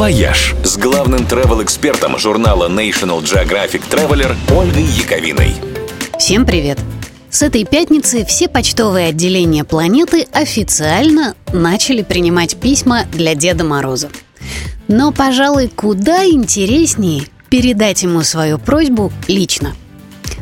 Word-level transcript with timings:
«Вояж» 0.00 0.54
с 0.64 0.78
главным 0.78 1.26
travel-экспертом 1.26 2.18
журнала 2.18 2.70
National 2.70 3.22
Geographic 3.22 3.82
Traveler 3.90 4.34
Ольгой 4.50 4.84
Яковиной. 4.84 5.52
Всем 6.18 6.46
привет! 6.46 6.78
С 7.28 7.42
этой 7.42 7.66
пятницы 7.66 8.24
все 8.24 8.48
почтовые 8.48 9.08
отделения 9.08 9.62
планеты 9.62 10.26
официально 10.32 11.34
начали 11.52 12.00
принимать 12.00 12.56
письма 12.56 13.04
для 13.12 13.34
Деда 13.34 13.62
Мороза. 13.64 14.08
Но, 14.88 15.12
пожалуй, 15.12 15.68
куда 15.68 16.24
интереснее 16.24 17.24
передать 17.50 18.02
ему 18.02 18.22
свою 18.22 18.58
просьбу 18.58 19.12
лично. 19.28 19.76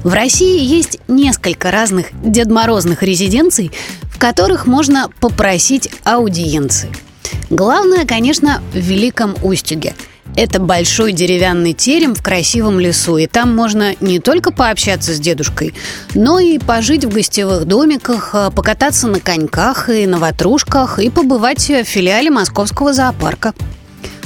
В 0.05 0.13
России 0.13 0.63
есть 0.63 1.01
несколько 1.09 1.73
разных 1.73 2.11
Дед 2.23 2.49
Морозных 2.49 3.03
резиденций, 3.03 3.73
в 4.05 4.21
которых 4.21 4.69
можно 4.69 5.11
попросить 5.19 5.91
аудиенции. 6.05 6.91
Главное, 7.51 8.05
конечно, 8.05 8.63
в 8.73 8.77
Великом 8.77 9.35
Устюге– 9.43 9.95
это 10.37 10.61
большой 10.61 11.13
деревянный 11.13 11.73
терем 11.73 12.15
в 12.15 12.23
красивом 12.23 12.79
лесу, 12.79 13.17
и 13.17 13.27
там 13.27 13.55
можно 13.57 13.95
не 14.01 14.21
только 14.21 14.53
пообщаться 14.53 15.13
с 15.13 15.19
дедушкой, 15.19 15.75
но 16.15 16.39
и 16.39 16.59
пожить 16.59 17.05
в 17.05 17.13
гостевых 17.13 17.65
домиках, 17.65 18.31
а, 18.35 18.51
покататься 18.51 19.09
на 19.09 19.19
коньках 19.19 19.89
и 19.89 20.07
на 20.07 20.19
ватрушках 20.19 21.01
и 21.01 21.11
побывать 21.11 21.69
в 21.69 21.83
филиале 21.83 22.31
Московского 22.31 22.93
зоопарка. 22.93 23.53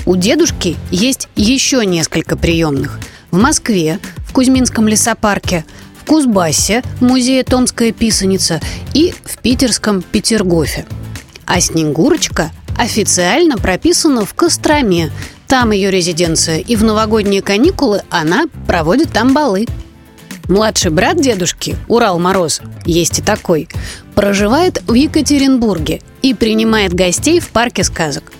У 0.04 0.16
дедушки 0.16 0.76
есть 0.90 1.28
еще 1.34 1.86
несколько 1.86 2.36
приемных. 2.36 2.98
В 3.30 3.38
Москве, 3.38 3.98
в 4.28 4.32
Кузьминском 4.32 4.88
лесопарке, 4.88 5.64
в 5.98 6.04
Кузбассе, 6.04 6.82
музее 7.00 7.42
Томская 7.42 7.92
писаница 7.92 8.60
и 8.92 9.14
в 9.24 9.38
питерском 9.38 10.02
Петергофе. 10.02 10.84
А 11.46 11.60
Снегурочка 11.60 12.50
официально 12.76 13.56
прописана 13.56 14.24
в 14.24 14.34
Костроме, 14.34 15.10
там 15.46 15.70
ее 15.70 15.90
резиденция, 15.90 16.58
и 16.58 16.76
в 16.76 16.84
новогодние 16.84 17.42
каникулы 17.42 18.02
она 18.10 18.44
проводит 18.66 19.12
там 19.12 19.34
балы. 19.34 19.66
Младший 20.48 20.90
брат 20.90 21.20
дедушки, 21.20 21.76
Урал 21.88 22.18
Мороз, 22.18 22.60
есть 22.84 23.20
и 23.20 23.22
такой, 23.22 23.68
проживает 24.14 24.82
в 24.86 24.94
Екатеринбурге 24.94 26.00
и 26.22 26.34
принимает 26.34 26.94
гостей 26.94 27.40
в 27.40 27.48
парке 27.50 27.84
сказок. 27.84 28.32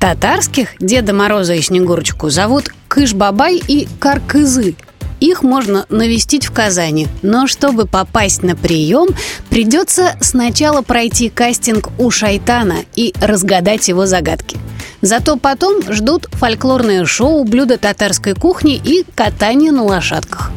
Татарских 0.00 0.70
Деда 0.80 1.12
Мороза 1.12 1.54
и 1.54 1.60
Снегурочку 1.60 2.30
зовут 2.30 2.72
Кыш-Бабай 2.88 3.62
и 3.66 3.86
Каркызы– 4.00 4.74
их 5.26 5.42
можно 5.42 5.86
навестить 5.88 6.46
в 6.46 6.52
Казани. 6.52 7.08
Но 7.22 7.46
чтобы 7.46 7.86
попасть 7.86 8.42
на 8.42 8.56
прием, 8.56 9.08
придется 9.50 10.16
сначала 10.20 10.82
пройти 10.82 11.28
кастинг 11.28 11.90
у 11.98 12.10
Шайтана 12.10 12.78
и 12.96 13.14
разгадать 13.20 13.88
его 13.88 14.06
загадки. 14.06 14.58
Зато 15.00 15.36
потом 15.36 15.82
ждут 15.92 16.28
фольклорное 16.32 17.04
шоу, 17.04 17.44
блюда 17.44 17.76
татарской 17.76 18.34
кухни 18.34 18.76
и 18.76 19.04
катание 19.14 19.72
на 19.72 19.84
лошадках. 19.84 20.50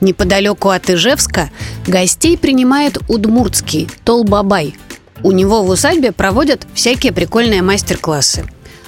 Неподалеку 0.00 0.68
от 0.68 0.90
Ижевска 0.90 1.50
гостей 1.86 2.36
принимает 2.36 2.98
удмуртский 3.08 3.88
Толбабай. 4.04 4.76
У 5.22 5.32
него 5.32 5.62
в 5.62 5.70
усадьбе 5.70 6.12
проводят 6.12 6.66
всякие 6.74 7.12
прикольные 7.12 7.62
мастер-классы. 7.62 8.44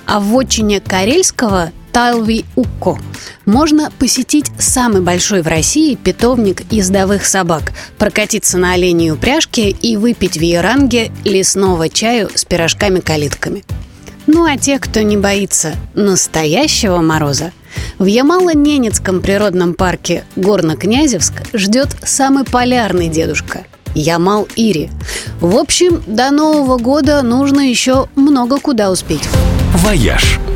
А 0.06 0.20
в 0.20 0.36
отчине 0.36 0.80
Карельского 0.80 1.72
Талви 1.96 2.44
Укко 2.56 2.98
можно 3.46 3.90
посетить 3.98 4.50
самый 4.58 5.00
большой 5.00 5.40
в 5.40 5.46
России 5.46 5.94
питомник 5.94 6.70
ездовых 6.70 7.24
собак, 7.24 7.72
прокатиться 7.96 8.58
на 8.58 8.74
оленей 8.74 9.12
упряжке 9.12 9.70
и 9.70 9.96
выпить 9.96 10.36
в 10.36 10.42
Яранге 10.42 11.10
лесного 11.24 11.88
чаю 11.88 12.28
с 12.34 12.44
пирожками-калитками. 12.44 13.64
Ну 14.26 14.44
а 14.44 14.58
те, 14.58 14.78
кто 14.78 15.00
не 15.00 15.16
боится 15.16 15.74
настоящего 15.94 16.98
мороза, 16.98 17.52
в 17.98 18.04
Ямало-Ненецком 18.04 19.22
природном 19.22 19.72
парке 19.72 20.24
Горно-Князевск 20.36 21.32
ждет 21.54 21.96
самый 22.04 22.44
полярный 22.44 23.08
дедушка– 23.08 23.64
Ямал-Ири. 23.94 24.90
В 25.40 25.56
общем, 25.56 26.02
до 26.06 26.30
Нового 26.30 26.76
года 26.76 27.22
нужно 27.22 27.60
еще 27.60 28.08
много 28.16 28.60
куда 28.60 28.90
успеть. 28.90 29.26
«Вояж»– 29.76 30.38